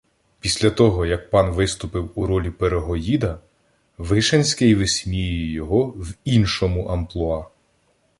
[0.39, 3.39] Після того, як пан виступив у ролі пирогоїда,
[3.97, 7.45] Вишенський висміює його в іншому "амплуа":